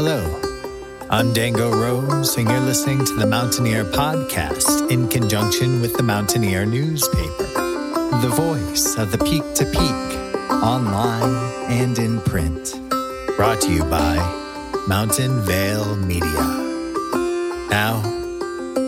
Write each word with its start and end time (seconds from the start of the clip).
Hello, 0.00 0.40
I'm 1.10 1.32
Dango 1.32 1.72
Rose, 1.72 2.36
and 2.36 2.48
you're 2.48 2.60
listening 2.60 3.04
to 3.04 3.14
the 3.14 3.26
Mountain-Ear 3.26 3.82
Podcast 3.82 4.92
in 4.92 5.08
conjunction 5.08 5.80
with 5.80 5.96
the 5.96 6.04
Mountain-Ear 6.04 6.66
newspaper, 6.66 7.48
the 8.22 8.32
voice 8.32 8.96
of 8.96 9.10
the 9.10 9.18
peak 9.18 9.42
to 9.56 9.64
peak, 9.64 10.52
online 10.62 11.34
and 11.68 11.98
in 11.98 12.20
print. 12.20 12.80
Brought 13.36 13.60
to 13.62 13.72
you 13.72 13.82
by 13.86 14.18
Mountain 14.86 15.40
Vale 15.42 15.96
Media. 15.96 16.44
Now, 17.68 18.00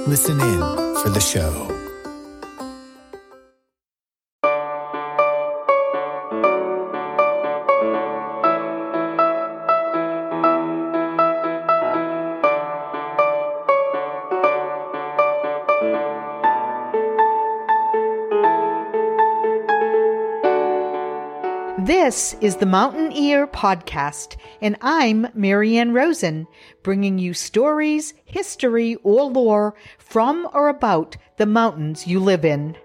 listen 0.06 0.40
in 0.40 0.60
for 1.02 1.08
the 1.08 1.20
show. 1.20 1.79
This 22.10 22.34
is 22.40 22.56
the 22.56 22.66
Mountain 22.66 23.12
Ear 23.12 23.46
Podcast, 23.46 24.34
and 24.60 24.76
I'm 24.80 25.28
Marianne 25.32 25.92
Rosen, 25.92 26.48
bringing 26.82 27.20
you 27.20 27.34
stories, 27.34 28.14
history, 28.24 28.96
or 29.04 29.30
lore 29.30 29.76
from 29.96 30.48
or 30.52 30.68
about 30.68 31.16
the 31.36 31.46
mountains 31.46 32.08
you 32.08 32.18
live 32.18 32.44
in. 32.44 32.76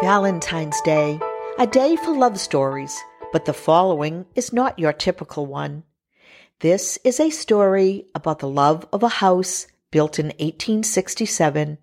Valentine's 0.00 0.80
Day, 0.80 1.20
a 1.58 1.66
day 1.66 1.94
for 1.96 2.16
love 2.16 2.40
stories, 2.40 2.98
but 3.34 3.44
the 3.44 3.52
following 3.52 4.24
is 4.34 4.50
not 4.50 4.78
your 4.78 4.94
typical 4.94 5.44
one. 5.44 5.82
This 6.60 6.98
is 7.04 7.20
a 7.20 7.28
story 7.28 8.06
about 8.14 8.38
the 8.38 8.48
love 8.48 8.88
of 8.94 9.02
a 9.02 9.08
house 9.20 9.66
built 9.90 10.18
in 10.18 10.28
1867 10.28 11.76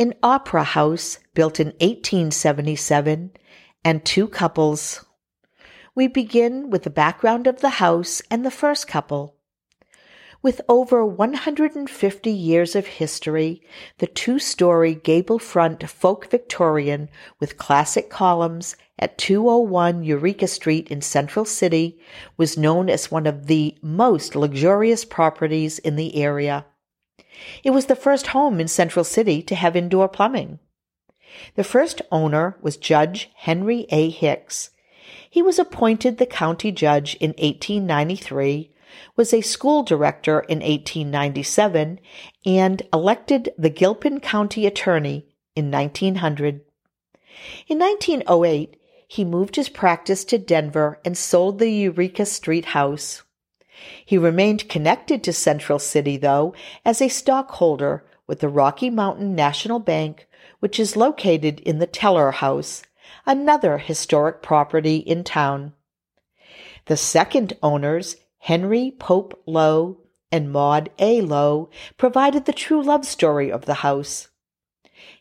an 0.00 0.14
opera 0.22 0.64
house 0.64 1.18
built 1.34 1.60
in 1.60 1.66
1877, 1.66 3.32
and 3.84 4.02
two 4.02 4.26
couples. 4.26 5.04
We 5.94 6.08
begin 6.08 6.70
with 6.70 6.84
the 6.84 6.90
background 6.90 7.46
of 7.46 7.60
the 7.60 7.68
house 7.68 8.22
and 8.30 8.42
the 8.42 8.50
first 8.50 8.88
couple. 8.88 9.36
With 10.40 10.62
over 10.70 11.04
150 11.04 12.30
years 12.30 12.74
of 12.74 12.86
history, 12.86 13.60
the 13.98 14.06
two 14.06 14.38
story 14.38 14.94
gable 14.94 15.38
front 15.38 15.86
folk 15.86 16.30
Victorian 16.30 17.10
with 17.38 17.58
classic 17.58 18.08
columns 18.08 18.76
at 18.98 19.18
201 19.18 20.02
Eureka 20.02 20.46
Street 20.46 20.88
in 20.88 21.02
Central 21.02 21.44
City 21.44 22.00
was 22.38 22.56
known 22.56 22.88
as 22.88 23.10
one 23.10 23.26
of 23.26 23.48
the 23.48 23.76
most 23.82 24.34
luxurious 24.34 25.04
properties 25.04 25.78
in 25.78 25.96
the 25.96 26.16
area. 26.16 26.64
It 27.62 27.70
was 27.70 27.86
the 27.86 27.96
first 27.96 28.28
home 28.28 28.60
in 28.60 28.68
Central 28.68 29.04
City 29.04 29.42
to 29.42 29.54
have 29.54 29.76
indoor 29.76 30.08
plumbing. 30.08 30.58
The 31.54 31.64
first 31.64 32.02
owner 32.10 32.56
was 32.60 32.76
Judge 32.76 33.30
Henry 33.34 33.86
A. 33.90 34.10
Hicks. 34.10 34.70
He 35.28 35.42
was 35.42 35.58
appointed 35.58 36.18
the 36.18 36.26
county 36.26 36.72
judge 36.72 37.14
in 37.16 37.30
1893, 37.30 38.72
was 39.16 39.32
a 39.32 39.40
school 39.40 39.82
director 39.82 40.40
in 40.40 40.58
1897, 40.58 42.00
and 42.44 42.82
elected 42.92 43.50
the 43.56 43.70
Gilpin 43.70 44.20
County 44.20 44.66
attorney 44.66 45.26
in 45.54 45.70
1900. 45.70 46.62
In 47.68 47.78
1908, 47.78 48.76
he 49.06 49.24
moved 49.24 49.56
his 49.56 49.68
practice 49.68 50.24
to 50.24 50.38
Denver 50.38 51.00
and 51.04 51.16
sold 51.16 51.58
the 51.58 51.70
Eureka 51.70 52.26
Street 52.26 52.66
house. 52.66 53.22
He 54.04 54.18
remained 54.18 54.68
connected 54.68 55.22
to 55.24 55.32
Central 55.32 55.78
City, 55.78 56.16
though, 56.16 56.54
as 56.84 57.00
a 57.00 57.08
stockholder 57.08 58.04
with 58.26 58.40
the 58.40 58.48
Rocky 58.48 58.90
Mountain 58.90 59.34
National 59.34 59.78
Bank, 59.78 60.28
which 60.60 60.78
is 60.78 60.96
located 60.96 61.60
in 61.60 61.78
the 61.78 61.86
Teller 61.86 62.30
House, 62.30 62.82
another 63.26 63.78
historic 63.78 64.42
property 64.42 64.96
in 64.96 65.24
town. 65.24 65.72
The 66.86 66.96
second 66.96 67.54
owners, 67.62 68.16
Henry 68.38 68.94
Pope 68.98 69.40
Lowe 69.46 69.98
and 70.32 70.52
Maud 70.52 70.90
A. 70.98 71.20
Lowe, 71.20 71.70
provided 71.96 72.44
the 72.44 72.52
true 72.52 72.82
love 72.82 73.04
story 73.04 73.50
of 73.50 73.64
the 73.66 73.74
house. 73.74 74.28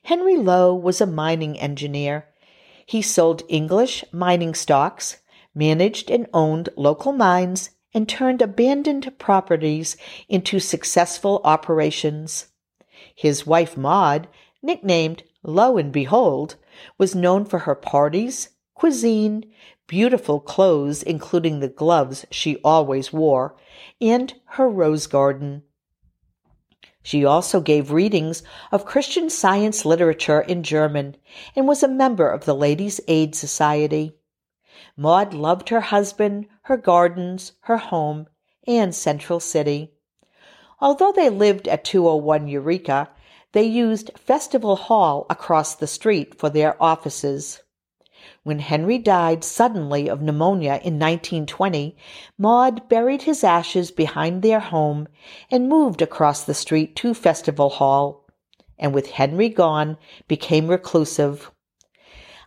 Henry 0.04 0.36
Lowe 0.36 0.74
was 0.74 1.02
a 1.02 1.06
mining 1.06 1.60
engineer. 1.60 2.28
He 2.86 3.02
sold 3.02 3.44
English 3.48 4.04
mining 4.12 4.54
stocks, 4.54 5.18
managed 5.54 6.10
and 6.10 6.28
owned 6.34 6.70
local 6.76 7.12
mines, 7.12 7.72
and 7.94 8.08
turned 8.08 8.42
abandoned 8.42 9.18
properties 9.18 9.98
into 10.28 10.60
successful 10.60 11.42
operations. 11.44 12.48
His 13.16 13.46
wife 13.46 13.76
Maud, 13.78 14.28
nicknamed 14.62 15.24
Lo 15.44 15.78
and 15.78 15.92
Behold, 15.92 16.56
was 16.98 17.16
known 17.16 17.46
for 17.46 17.60
her 17.60 17.76
parties, 17.76 18.50
cuisine, 18.74 19.46
beautiful 19.88 20.40
clothes, 20.40 21.02
including 21.02 21.60
the 21.60 21.68
gloves 21.68 22.26
she 22.30 22.58
always 22.64 23.12
wore, 23.12 23.56
and 24.00 24.34
her 24.46 24.70
rose 24.70 25.08
garden. 25.08 25.64
She 27.02 27.26
also 27.26 27.60
gave 27.62 27.92
readings 27.92 28.44
of 28.72 28.86
Christian 28.86 29.30
science 29.30 29.86
literature 29.86 30.42
in 30.42 30.64
German 30.64 31.16
and 31.56 31.68
was 31.68 31.82
a 31.82 31.88
member 31.88 32.30
of 32.30 32.46
the 32.46 32.54
Ladies' 32.54 33.02
Aid 33.08 33.34
Society. 33.36 34.19
Maud 34.96 35.34
loved 35.34 35.70
her 35.70 35.82
husband, 35.82 36.48
her 36.64 36.78
gardens, 36.78 37.54
her 37.62 37.78
home, 37.78 38.28
and 38.68 38.94
Central 38.94 39.40
City. 39.40 39.92
Although 40.80 41.12
they 41.12 41.30
lived 41.30 41.68
at 41.68 41.84
201 41.84 42.48
Eureka, 42.48 43.10
they 43.52 43.64
used 43.64 44.12
Festival 44.16 44.76
Hall 44.76 45.26
across 45.30 45.76
the 45.76 45.88
street 45.88 46.40
for 46.40 46.50
their 46.50 46.82
offices. 46.82 47.62
When 48.44 48.60
Henry 48.60 48.98
died 48.98 49.44
suddenly 49.44 50.08
of 50.08 50.22
pneumonia 50.22 50.80
in 50.84 51.00
1920, 51.00 51.98
Maud 52.38 52.88
buried 52.88 53.24
his 53.24 53.44
ashes 53.44 53.92
behind 53.92 54.42
their 54.42 54.60
home 54.60 55.08
and 55.50 55.68
moved 55.68 56.02
across 56.02 56.44
the 56.44 56.54
street 56.54 56.96
to 56.98 57.14
Festival 57.14 57.70
Hall, 57.70 58.26
and 58.78 58.94
with 58.94 59.12
Henry 59.12 59.50
gone, 59.50 59.98
became 60.28 60.68
reclusive. 60.68 61.52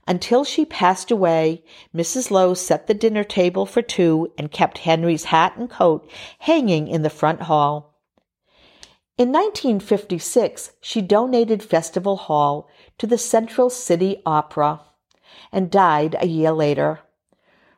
Until 0.06 0.42
she 0.42 0.64
passed 0.64 1.10
away, 1.10 1.62
Mrs. 1.94 2.30
Lowe 2.30 2.54
set 2.54 2.86
the 2.86 2.94
dinner 2.94 3.22
table 3.22 3.66
for 3.66 3.82
two 3.82 4.32
and 4.36 4.50
kept 4.50 4.78
Henry's 4.78 5.24
hat 5.24 5.56
and 5.56 5.70
coat 5.70 6.10
hanging 6.40 6.88
in 6.88 7.02
the 7.02 7.10
front 7.10 7.42
hall. 7.42 7.94
In 9.16 9.30
1956, 9.30 10.72
she 10.80 11.00
donated 11.00 11.62
Festival 11.62 12.16
Hall 12.16 12.68
to 12.98 13.06
the 13.06 13.18
Central 13.18 13.70
City 13.70 14.20
Opera 14.26 14.80
and 15.52 15.70
died 15.70 16.16
a 16.18 16.26
year 16.26 16.50
later. 16.50 17.00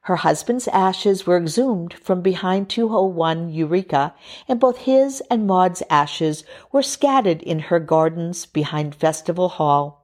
Her 0.03 0.17
husband's 0.17 0.69
ashes 0.69 1.27
were 1.27 1.37
exhumed 1.37 1.95
from 1.95 2.23
behind 2.23 2.69
201 2.71 3.51
Eureka, 3.51 4.15
and 4.47 4.61
both 4.61 4.79
his 4.79 5.23
and 5.31 5.47
Maud's 5.47 5.83
ashes 5.91 6.45
were 6.73 6.83
scattered 6.83 7.43
in 7.43 7.59
her 7.59 7.81
gardens 7.81 8.47
behind 8.47 8.95
Festival 8.95 9.49
Hall. 9.49 10.04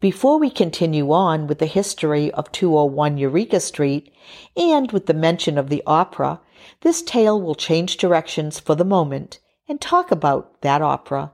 Before 0.00 0.38
we 0.38 0.50
continue 0.50 1.12
on 1.12 1.46
with 1.46 1.58
the 1.58 1.66
history 1.66 2.30
of 2.32 2.52
201 2.52 3.18
Eureka 3.18 3.60
Street 3.60 4.12
and 4.56 4.90
with 4.92 5.06
the 5.06 5.14
mention 5.14 5.58
of 5.58 5.68
the 5.68 5.82
opera, 5.86 6.40
this 6.80 7.02
tale 7.02 7.40
will 7.40 7.54
change 7.54 7.96
directions 7.96 8.58
for 8.58 8.74
the 8.74 8.84
moment 8.84 9.38
and 9.68 9.80
talk 9.80 10.10
about 10.10 10.60
that 10.62 10.82
opera. 10.82 11.32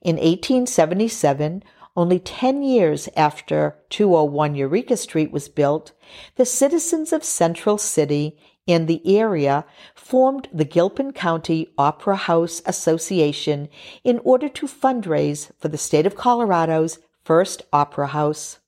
In 0.00 0.16
1877, 0.16 1.62
only 1.96 2.18
10 2.18 2.62
years 2.62 3.08
after 3.16 3.76
201 3.90 4.54
Eureka 4.54 4.96
Street 4.96 5.30
was 5.30 5.48
built, 5.48 5.92
the 6.36 6.44
citizens 6.44 7.12
of 7.12 7.24
Central 7.24 7.78
City 7.78 8.36
and 8.66 8.88
the 8.88 9.02
area 9.16 9.64
formed 9.94 10.48
the 10.52 10.64
Gilpin 10.64 11.12
County 11.12 11.72
Opera 11.78 12.16
House 12.16 12.62
Association 12.66 13.68
in 14.02 14.20
order 14.24 14.48
to 14.48 14.66
fundraise 14.66 15.50
for 15.58 15.68
the 15.68 15.78
state 15.78 16.06
of 16.06 16.16
Colorado's 16.16 16.98
First 17.24 17.62
Opera 17.72 18.08
House. 18.08 18.58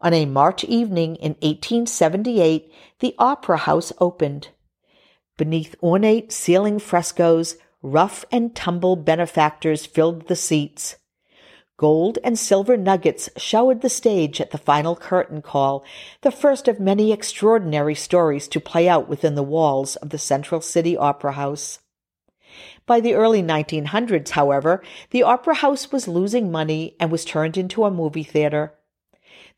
On 0.00 0.14
a 0.14 0.26
March 0.26 0.62
evening 0.62 1.16
in 1.16 1.32
1878, 1.40 2.72
the 3.00 3.16
Opera 3.18 3.56
House 3.56 3.92
opened. 3.98 4.50
Beneath 5.36 5.74
ornate 5.82 6.30
ceiling 6.30 6.78
frescoes, 6.78 7.56
rough 7.82 8.24
and 8.30 8.54
tumble 8.54 8.94
benefactors 8.94 9.86
filled 9.86 10.28
the 10.28 10.36
seats. 10.36 10.96
Gold 11.76 12.18
and 12.22 12.38
silver 12.38 12.76
nuggets 12.76 13.28
showered 13.36 13.80
the 13.80 13.88
stage 13.88 14.40
at 14.40 14.52
the 14.52 14.58
final 14.58 14.94
curtain 14.94 15.42
call, 15.42 15.84
the 16.22 16.30
first 16.30 16.68
of 16.68 16.78
many 16.78 17.12
extraordinary 17.12 17.94
stories 17.96 18.46
to 18.48 18.60
play 18.60 18.88
out 18.88 19.08
within 19.08 19.34
the 19.34 19.42
walls 19.42 19.96
of 19.96 20.10
the 20.10 20.18
Central 20.18 20.60
City 20.60 20.96
Opera 20.96 21.32
House. 21.32 21.80
By 22.86 23.00
the 23.00 23.14
early 23.14 23.42
1900s, 23.42 24.30
however, 24.30 24.82
the 25.10 25.22
Opera 25.22 25.54
House 25.56 25.92
was 25.92 26.08
losing 26.08 26.50
money 26.50 26.96
and 26.98 27.10
was 27.10 27.24
turned 27.24 27.56
into 27.56 27.84
a 27.84 27.90
movie 27.90 28.22
theater. 28.22 28.74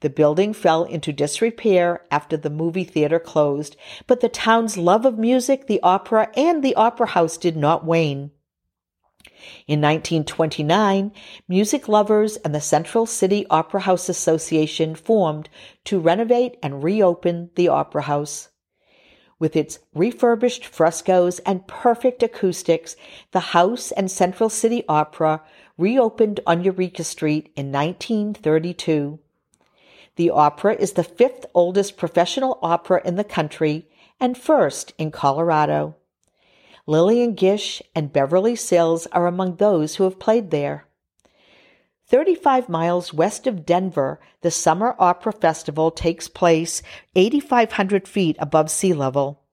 The 0.01 0.11
building 0.11 0.53
fell 0.53 0.85
into 0.85 1.13
disrepair 1.13 2.05
after 2.11 2.37
the 2.37 2.51
movie 2.51 2.85
theater 2.85 3.19
closed, 3.19 3.77
but 4.07 4.21
the 4.21 4.29
town's 4.29 4.77
love 4.77 5.05
of 5.05 5.19
music, 5.19 5.67
the 5.67 5.81
opera, 5.83 6.31
and 6.35 6.63
the 6.63 6.75
opera 6.75 7.09
house 7.09 7.37
did 7.37 7.57
not 7.57 7.85
wane. 7.85 8.31
In 9.67 9.81
1929, 9.81 11.13
music 11.49 11.89
lovers 11.89 12.37
and 12.39 12.55
the 12.55 12.61
Central 12.61 13.07
City 13.07 13.47
Opera 13.49 13.81
House 13.81 14.11
Association 14.11 14.95
formed 14.95 15.49
to 15.85 15.99
renovate 15.99 16.59
and 16.63 16.85
reopen 16.85 17.51
the 17.55 17.69
Opera 17.69 18.03
House. 18.03 18.50
With 19.41 19.57
its 19.57 19.79
refurbished 19.95 20.67
frescoes 20.67 21.39
and 21.41 21.67
perfect 21.67 22.23
acoustics, 22.23 22.95
the 23.33 23.41
house 23.41 23.91
and 23.91 24.11
Central 24.11 24.51
City 24.51 24.85
Opera 24.87 25.43
reopened 25.79 26.41
on 26.47 26.63
Eureka 26.63 27.03
Street 27.03 27.51
in 27.57 27.73
1932. 27.73 29.19
The 30.17 30.31
opera 30.31 30.75
is 30.75 30.93
the 30.93 31.03
fifth 31.03 31.47
oldest 31.55 31.97
professional 31.97 32.59
opera 32.61 33.01
in 33.03 33.17
the 33.17 33.25
country 33.25 33.89
and 34.21 34.37
first 34.37 34.93
in 34.99 35.11
Colorado. 35.11 35.97
Lillian 36.87 37.35
Gish 37.35 37.81
and 37.95 38.13
Beverly 38.13 38.55
Sills 38.55 39.07
are 39.07 39.27
among 39.27 39.57
those 39.57 39.97
who 39.97 40.05
have 40.05 40.19
played 40.19 40.51
there. 40.51 40.85
35 42.11 42.69
miles 42.69 43.15
west 43.15 43.47
of 43.47 43.65
Denver, 43.65 44.19
the 44.41 44.51
Summer 44.51 44.97
Opera 44.99 45.33
Festival 45.33 45.93
takes 45.93 46.27
place 46.27 46.83
8,500 47.15 48.09
feet 48.09 48.35
above 48.41 48.69
sea 48.69 48.93
level. 48.93 49.45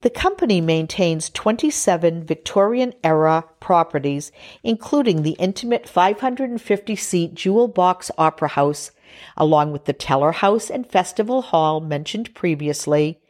The 0.00 0.08
company 0.08 0.62
maintains 0.62 1.28
27 1.28 2.24
Victorian 2.24 2.94
era 3.04 3.44
properties, 3.60 4.32
including 4.62 5.22
the 5.22 5.32
intimate 5.32 5.86
550 5.86 6.96
seat 6.96 7.34
Jewel 7.34 7.68
Box 7.68 8.10
Opera 8.16 8.48
House, 8.48 8.92
along 9.36 9.72
with 9.72 9.84
the 9.84 9.92
Teller 9.92 10.32
House 10.32 10.70
and 10.70 10.86
Festival 10.86 11.42
Hall 11.42 11.80
mentioned 11.80 12.34
previously, 12.34 13.20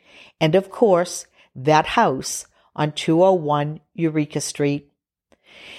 and 0.41 0.55
of 0.55 0.71
course, 0.71 1.27
that 1.57 1.87
house 1.87 2.47
on 2.77 2.93
201 2.93 3.81
Eureka 3.95 4.41
Street. 4.41 4.93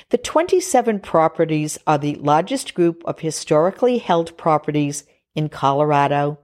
The 0.10 0.18
27 0.18 1.00
properties 1.00 1.78
are 1.86 1.98
the 1.98 2.16
largest 2.16 2.74
group 2.74 3.04
of 3.06 3.20
historically 3.20 4.00
held 4.00 4.38
properties 4.38 5.04
in 5.36 5.50
Colorado. 5.50 6.40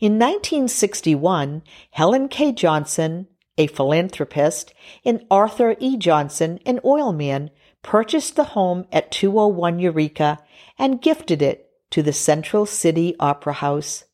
In 0.00 0.18
1961, 0.18 1.62
Helen 1.90 2.28
K. 2.28 2.52
Johnson, 2.52 3.28
a 3.56 3.66
philanthropist, 3.68 4.74
and 5.04 5.24
Arthur 5.30 5.76
E. 5.78 5.96
Johnson, 5.96 6.58
an 6.66 6.80
oilman, 6.84 7.50
purchased 7.82 8.36
the 8.36 8.44
home 8.44 8.86
at 8.90 9.12
201 9.12 9.78
Eureka 9.78 10.38
and 10.78 11.00
gifted 11.00 11.40
it 11.42 11.70
to 11.90 12.02
the 12.02 12.12
Central 12.12 12.66
City 12.66 13.14
Opera 13.20 13.52
House. 13.54 14.04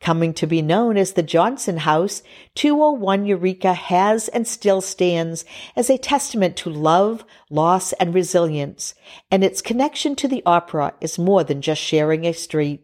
Coming 0.00 0.34
to 0.34 0.46
be 0.46 0.62
known 0.62 0.96
as 0.96 1.12
the 1.12 1.22
Johnson 1.22 1.78
House, 1.78 2.22
201 2.54 3.26
Eureka 3.26 3.72
has 3.72 4.28
and 4.28 4.46
still 4.46 4.80
stands 4.80 5.44
as 5.74 5.90
a 5.90 5.98
testament 5.98 6.56
to 6.58 6.70
love, 6.70 7.24
loss, 7.50 7.92
and 7.94 8.14
resilience, 8.14 8.94
and 9.30 9.42
its 9.42 9.62
connection 9.62 10.14
to 10.16 10.28
the 10.28 10.42
opera 10.44 10.94
is 11.00 11.18
more 11.18 11.42
than 11.42 11.62
just 11.62 11.80
sharing 11.80 12.24
a 12.24 12.32
street. 12.32 12.82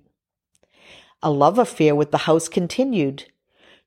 A 1.23 1.31
love 1.31 1.59
affair 1.59 1.95
with 1.95 2.11
the 2.11 2.19
house 2.19 2.49
continued. 2.49 3.27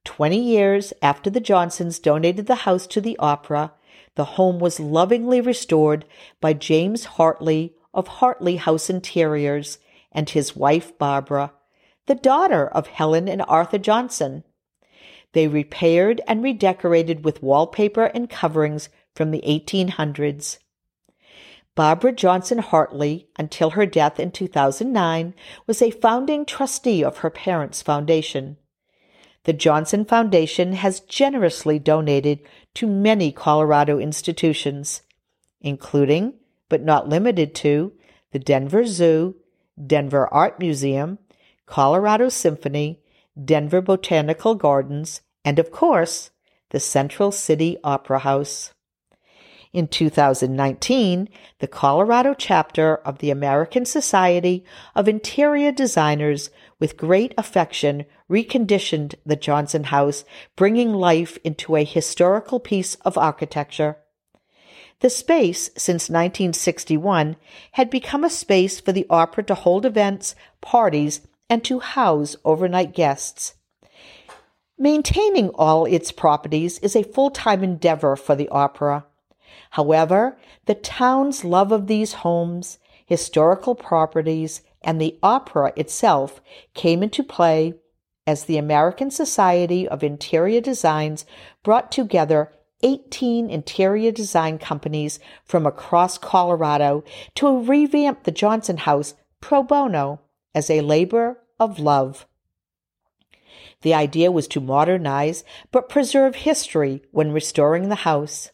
Twenty 0.05 0.39
years 0.39 0.93
after 1.01 1.29
the 1.29 1.41
Johnsons 1.41 1.99
donated 1.99 2.45
the 2.45 2.55
house 2.55 2.87
to 2.87 3.01
the 3.01 3.17
opera, 3.17 3.73
the 4.15 4.25
home 4.25 4.59
was 4.59 4.79
lovingly 4.79 5.41
restored 5.41 6.05
by 6.39 6.53
James 6.53 7.05
Hartley 7.05 7.75
of 7.93 8.07
Hartley 8.07 8.57
House 8.57 8.89
Interiors 8.89 9.79
and 10.11 10.29
his 10.29 10.55
wife 10.55 10.97
Barbara, 10.97 11.51
the 12.07 12.15
daughter 12.15 12.67
of 12.67 12.87
Helen 12.87 13.27
and 13.27 13.41
Arthur 13.47 13.77
Johnson. 13.77 14.43
They 15.33 15.47
repaired 15.47 16.21
and 16.27 16.43
redecorated 16.43 17.25
with 17.25 17.43
wallpaper 17.43 18.05
and 18.05 18.29
coverings 18.29 18.89
from 19.15 19.31
the 19.31 19.43
1800s. 19.45 20.59
Barbara 21.75 22.13
Johnson 22.13 22.59
Hartley, 22.59 23.27
until 23.37 23.71
her 23.71 23.85
death 23.85 24.17
in 24.17 24.31
2009, 24.31 25.33
was 25.67 25.81
a 25.81 25.91
founding 25.91 26.45
trustee 26.45 27.03
of 27.03 27.17
her 27.17 27.29
parents' 27.29 27.81
foundation. 27.81 28.57
The 29.43 29.53
Johnson 29.53 30.05
Foundation 30.05 30.73
has 30.73 31.01
generously 31.01 31.77
donated 31.77 32.39
to 32.75 32.87
many 32.87 33.31
Colorado 33.31 33.99
institutions, 33.99 35.01
including, 35.59 36.33
but 36.69 36.81
not 36.81 37.09
limited 37.09 37.53
to, 37.55 37.91
the 38.31 38.39
Denver 38.39 38.85
Zoo, 38.85 39.35
Denver 39.85 40.33
Art 40.33 40.59
Museum, 40.59 41.19
Colorado 41.65 42.29
Symphony, 42.29 43.01
Denver 43.43 43.81
Botanical 43.81 44.55
Gardens, 44.55 45.21
and 45.43 45.59
of 45.59 45.71
course, 45.71 46.31
the 46.69 46.79
Central 46.79 47.31
City 47.31 47.77
Opera 47.83 48.19
House. 48.19 48.73
In 49.73 49.89
2019, 49.89 51.27
the 51.59 51.67
Colorado 51.67 52.33
chapter 52.33 52.95
of 52.97 53.17
the 53.17 53.29
American 53.29 53.85
Society 53.85 54.63
of 54.95 55.09
Interior 55.09 55.71
Designers, 55.71 56.49
with 56.79 56.95
great 56.95 57.33
affection, 57.37 58.05
reconditioned 58.29 59.15
the 59.25 59.35
Johnson 59.35 59.85
House, 59.85 60.23
bringing 60.55 60.93
life 60.93 61.37
into 61.43 61.75
a 61.75 61.83
historical 61.83 62.59
piece 62.59 62.95
of 63.03 63.17
architecture. 63.17 63.97
The 65.01 65.09
space, 65.09 65.69
since 65.75 66.09
1961, 66.09 67.35
had 67.73 67.89
become 67.89 68.23
a 68.23 68.29
space 68.29 68.79
for 68.79 68.93
the 68.93 69.05
opera 69.09 69.43
to 69.43 69.55
hold 69.55 69.85
events, 69.85 70.35
parties, 70.61 71.19
and 71.49 71.63
to 71.63 71.79
house 71.79 72.35
overnight 72.43 72.93
guests. 72.93 73.55
Maintaining 74.77 75.49
all 75.49 75.85
its 75.85 76.11
properties 76.11 76.79
is 76.79 76.95
a 76.95 77.03
full 77.03 77.29
time 77.29 77.63
endeavor 77.63 78.15
for 78.15 78.35
the 78.35 78.49
opera. 78.49 79.05
However, 79.71 80.37
the 80.65 80.75
town's 80.75 81.45
love 81.45 81.71
of 81.71 81.87
these 81.87 82.13
homes, 82.13 82.77
historical 83.05 83.75
properties, 83.75 84.61
and 84.81 84.99
the 84.99 85.17
opera 85.23 85.71
itself 85.75 86.41
came 86.73 87.01
into 87.01 87.23
play 87.23 87.75
as 88.27 88.45
the 88.45 88.57
American 88.57 89.11
Society 89.11 89.87
of 89.87 90.03
Interior 90.03 90.61
Designs 90.61 91.25
brought 91.63 91.91
together 91.91 92.51
18 92.83 93.49
interior 93.49 94.11
design 94.11 94.57
companies 94.57 95.19
from 95.45 95.65
across 95.65 96.17
Colorado 96.17 97.03
to 97.35 97.61
revamp 97.63 98.23
the 98.23 98.31
Johnson 98.31 98.77
House 98.77 99.13
pro 99.39 99.63
bono 99.63 100.19
as 100.55 100.69
a 100.69 100.81
labor 100.81 101.37
of 101.59 101.77
love. 101.77 102.25
The 103.81 103.93
idea 103.93 104.31
was 104.31 104.47
to 104.47 104.61
modernize 104.61 105.43
but 105.71 105.89
preserve 105.89 106.35
history 106.35 107.03
when 107.11 107.31
restoring 107.31 107.89
the 107.89 108.03
house. 108.09 108.49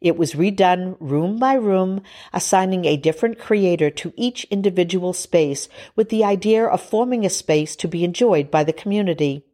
It 0.00 0.16
was 0.16 0.32
redone 0.32 0.96
room 0.98 1.38
by 1.38 1.52
room, 1.54 2.02
assigning 2.32 2.86
a 2.86 2.96
different 2.96 3.38
creator 3.38 3.90
to 3.90 4.14
each 4.16 4.44
individual 4.44 5.12
space 5.12 5.68
with 5.94 6.08
the 6.08 6.24
idea 6.24 6.64
of 6.64 6.80
forming 6.80 7.26
a 7.26 7.30
space 7.30 7.76
to 7.76 7.86
be 7.86 8.02
enjoyed 8.02 8.50
by 8.50 8.64
the 8.64 8.72
community. 8.72 9.44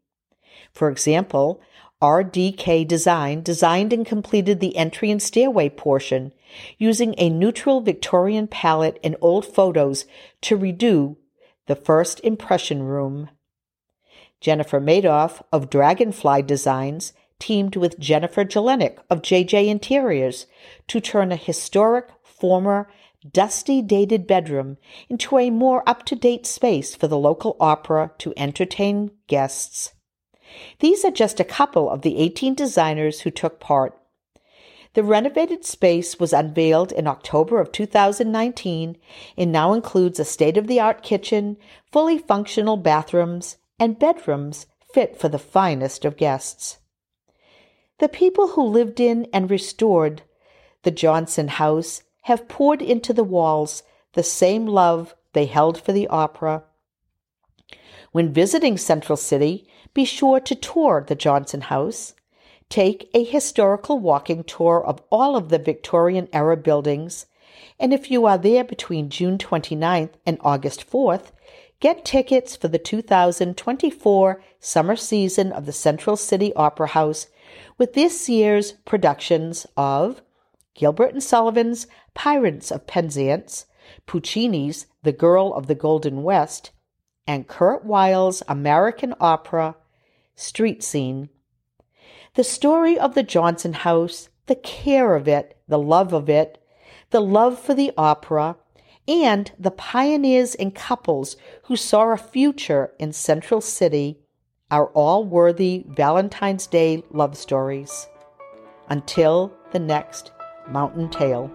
For 0.72 0.88
example, 0.88 1.60
RDK 2.00 2.86
Design 2.86 3.42
designed 3.42 3.92
and 3.92 4.06
completed 4.06 4.60
the 4.60 4.76
entry 4.76 5.10
and 5.10 5.20
stairway 5.20 5.68
portion 5.68 6.32
using 6.78 7.14
a 7.18 7.28
neutral 7.28 7.80
Victorian 7.80 8.46
palette 8.46 9.00
and 9.02 9.16
old 9.20 9.44
photos 9.46 10.04
to 10.42 10.56
redo 10.56 11.16
the 11.66 11.76
first 11.76 12.20
impression 12.20 12.82
room. 12.82 13.30
Jennifer 14.40 14.80
Madoff 14.80 15.42
of 15.52 15.70
Dragonfly 15.70 16.42
Designs 16.42 17.12
teamed 17.38 17.76
with 17.76 17.98
Jennifer 17.98 18.44
Jelenic 18.44 18.98
of 19.10 19.22
JJ 19.22 19.68
Interiors 19.68 20.46
to 20.88 21.00
turn 21.00 21.32
a 21.32 21.36
historic, 21.36 22.08
former, 22.22 22.88
dusty, 23.32 23.82
dated 23.82 24.26
bedroom 24.26 24.76
into 25.08 25.38
a 25.38 25.50
more 25.50 25.82
up 25.88 26.04
to 26.06 26.16
date 26.16 26.46
space 26.46 26.94
for 26.94 27.08
the 27.08 27.18
local 27.18 27.56
opera 27.60 28.12
to 28.18 28.32
entertain 28.36 29.10
guests. 29.26 29.92
These 30.78 31.04
are 31.04 31.10
just 31.10 31.40
a 31.40 31.44
couple 31.44 31.90
of 31.90 32.02
the 32.02 32.18
18 32.18 32.54
designers 32.54 33.20
who 33.20 33.30
took 33.30 33.58
part. 33.58 33.98
The 34.96 35.04
renovated 35.04 35.62
space 35.66 36.18
was 36.18 36.32
unveiled 36.32 36.90
in 36.90 37.06
October 37.06 37.60
of 37.60 37.70
2019 37.70 38.96
and 39.36 39.52
now 39.52 39.74
includes 39.74 40.18
a 40.18 40.24
state 40.24 40.56
of 40.56 40.68
the 40.68 40.80
art 40.80 41.02
kitchen, 41.02 41.58
fully 41.92 42.16
functional 42.16 42.78
bathrooms, 42.78 43.58
and 43.78 43.98
bedrooms 43.98 44.64
fit 44.90 45.20
for 45.20 45.28
the 45.28 45.38
finest 45.38 46.06
of 46.06 46.16
guests. 46.16 46.78
The 47.98 48.08
people 48.08 48.48
who 48.48 48.62
lived 48.62 48.98
in 48.98 49.26
and 49.34 49.50
restored 49.50 50.22
the 50.82 50.90
Johnson 50.90 51.48
house 51.48 52.02
have 52.22 52.48
poured 52.48 52.80
into 52.80 53.12
the 53.12 53.22
walls 53.22 53.82
the 54.14 54.22
same 54.22 54.64
love 54.66 55.14
they 55.34 55.44
held 55.44 55.78
for 55.78 55.92
the 55.92 56.08
opera. 56.08 56.64
When 58.12 58.32
visiting 58.32 58.78
Central 58.78 59.18
City, 59.18 59.68
be 59.92 60.06
sure 60.06 60.40
to 60.40 60.54
tour 60.54 61.04
the 61.06 61.14
Johnson 61.14 61.60
House. 61.60 62.14
Take 62.68 63.08
a 63.14 63.24
historical 63.24 63.98
walking 63.98 64.44
tour 64.44 64.84
of 64.84 65.02
all 65.10 65.36
of 65.36 65.48
the 65.48 65.58
Victorian 65.58 66.28
era 66.32 66.56
buildings, 66.56 67.26
and 67.78 67.92
if 67.92 68.10
you 68.10 68.26
are 68.26 68.38
there 68.38 68.64
between 68.64 69.10
June 69.10 69.38
29th 69.38 70.14
and 70.26 70.38
August 70.42 70.90
4th, 70.90 71.30
Get 71.78 72.06
tickets 72.06 72.56
for 72.56 72.68
the 72.68 72.78
2024 72.78 74.42
summer 74.60 74.96
season 74.96 75.52
of 75.52 75.66
the 75.66 75.72
Central 75.72 76.16
City 76.16 76.54
Opera 76.54 76.88
House 76.88 77.26
with 77.76 77.92
this 77.92 78.30
year's 78.30 78.72
productions 78.86 79.66
of 79.76 80.22
Gilbert 80.74 81.12
and 81.12 81.22
Sullivan's 81.22 81.86
Pirates 82.14 82.70
of 82.70 82.86
Penzance, 82.86 83.66
Puccini's 84.06 84.86
The 85.02 85.12
Girl 85.12 85.52
of 85.52 85.66
the 85.66 85.74
Golden 85.74 86.22
West, 86.22 86.70
and 87.26 87.46
Kurt 87.46 87.84
Weill's 87.84 88.42
American 88.48 89.14
opera 89.20 89.76
Street 90.34 90.82
Scene. 90.82 91.28
The 92.36 92.44
story 92.44 92.98
of 92.98 93.14
the 93.14 93.22
Johnson 93.22 93.72
House, 93.72 94.28
the 94.44 94.56
care 94.56 95.14
of 95.14 95.26
it, 95.26 95.56
the 95.68 95.78
love 95.78 96.12
of 96.12 96.28
it, 96.28 96.62
the 97.08 97.22
love 97.22 97.58
for 97.58 97.72
the 97.72 97.92
opera, 97.96 98.56
and 99.08 99.50
the 99.58 99.70
pioneers 99.70 100.54
and 100.54 100.74
couples 100.74 101.38
who 101.64 101.76
saw 101.76 102.12
a 102.12 102.18
future 102.18 102.92
in 102.98 103.14
Central 103.14 103.62
City 103.62 104.18
are 104.70 104.88
all 104.88 105.24
worthy 105.24 105.86
Valentine's 105.88 106.66
Day 106.66 107.02
love 107.10 107.38
stories. 107.38 108.06
Until 108.90 109.50
the 109.72 109.78
next 109.78 110.30
Mountain 110.68 111.08
Tale. 111.08 111.50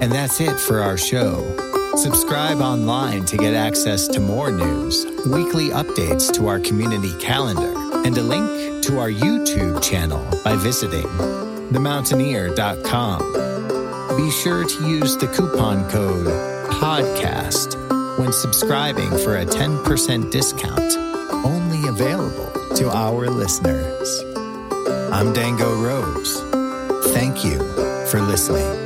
And 0.00 0.10
that's 0.10 0.40
it 0.40 0.58
for 0.58 0.80
our 0.80 0.96
show. 0.96 1.54
Subscribe 1.96 2.60
online 2.60 3.24
to 3.26 3.36
get 3.36 3.52
access 3.54 4.08
to 4.08 4.18
more 4.20 4.50
news, 4.50 5.04
weekly 5.26 5.68
updates 5.68 6.32
to 6.34 6.48
our 6.48 6.58
community 6.58 7.14
calendar, 7.18 7.74
and 8.06 8.16
a 8.16 8.22
link 8.22 8.82
to 8.84 8.98
our 8.98 9.10
YouTube 9.10 9.82
channel 9.82 10.24
by 10.42 10.56
visiting 10.56 11.06
themountainear.com. 11.70 14.16
Be 14.16 14.30
sure 14.30 14.64
to 14.64 14.88
use 14.88 15.18
the 15.18 15.26
coupon 15.26 15.86
code 15.90 16.26
PODCAST 16.80 18.18
when 18.18 18.32
subscribing 18.32 19.10
for 19.18 19.36
a 19.38 19.44
10% 19.44 20.30
discount, 20.30 20.96
only 21.44 21.86
available 21.88 22.50
to 22.76 22.88
our 22.90 23.28
listeners. 23.28 24.24
I'm 25.12 25.34
Dango 25.34 25.74
Rose. 25.82 26.40
Thank 27.12 27.44
you 27.44 27.58
for 28.06 28.22
listening. 28.22 28.79